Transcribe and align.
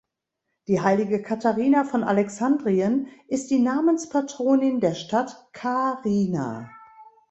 Die 0.67 0.81
Heilige 0.81 1.21
Katharina 1.21 1.83
von 1.83 2.03
Alexandrien 2.03 3.05
ist 3.27 3.51
die 3.51 3.59
Namenspatronin 3.59 4.79
der 4.79 4.95
Stadt 4.95 5.45
Kaarina. 5.53 6.67